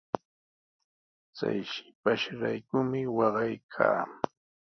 Chay 1.37 1.59
shipashraykumi 1.71 3.01
waqaykaa. 3.17 4.01